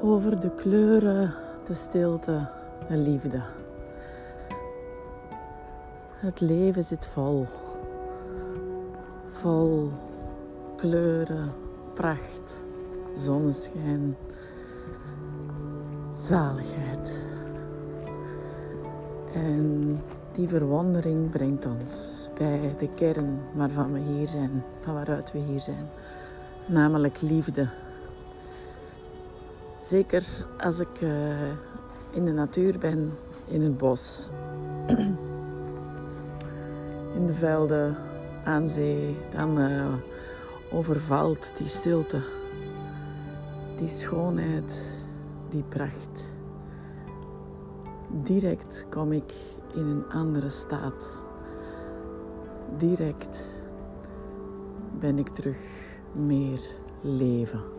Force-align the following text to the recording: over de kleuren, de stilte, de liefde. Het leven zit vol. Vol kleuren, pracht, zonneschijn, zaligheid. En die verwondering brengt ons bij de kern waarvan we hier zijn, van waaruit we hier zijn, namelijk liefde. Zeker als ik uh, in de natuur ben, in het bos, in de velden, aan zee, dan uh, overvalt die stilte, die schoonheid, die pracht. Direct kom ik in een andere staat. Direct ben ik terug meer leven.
over 0.00 0.40
de 0.40 0.50
kleuren, 0.50 1.34
de 1.66 1.74
stilte, 1.74 2.48
de 2.88 2.96
liefde. 2.96 3.40
Het 6.16 6.40
leven 6.40 6.84
zit 6.84 7.06
vol. 7.06 7.46
Vol 9.28 9.90
kleuren, 10.76 11.52
pracht, 11.94 12.62
zonneschijn, 13.14 14.16
zaligheid. 16.20 17.12
En 19.34 20.00
die 20.32 20.48
verwondering 20.48 21.30
brengt 21.30 21.66
ons 21.66 22.28
bij 22.38 22.74
de 22.78 22.88
kern 22.94 23.38
waarvan 23.54 23.92
we 23.92 23.98
hier 23.98 24.28
zijn, 24.28 24.62
van 24.82 24.94
waaruit 24.94 25.32
we 25.32 25.38
hier 25.38 25.60
zijn, 25.60 25.88
namelijk 26.66 27.20
liefde. 27.20 27.68
Zeker 29.86 30.24
als 30.58 30.80
ik 30.80 31.00
uh, 31.00 31.50
in 32.10 32.24
de 32.24 32.32
natuur 32.32 32.78
ben, 32.78 33.12
in 33.44 33.62
het 33.62 33.78
bos, 33.78 34.28
in 37.16 37.26
de 37.26 37.34
velden, 37.34 37.96
aan 38.44 38.68
zee, 38.68 39.16
dan 39.34 39.60
uh, 39.60 39.86
overvalt 40.70 41.52
die 41.56 41.68
stilte, 41.68 42.20
die 43.78 43.88
schoonheid, 43.88 44.84
die 45.50 45.64
pracht. 45.68 46.32
Direct 48.08 48.86
kom 48.90 49.12
ik 49.12 49.34
in 49.74 49.86
een 49.86 50.12
andere 50.12 50.50
staat. 50.50 51.08
Direct 52.78 53.44
ben 55.00 55.18
ik 55.18 55.28
terug 55.28 55.58
meer 56.12 56.60
leven. 57.00 57.76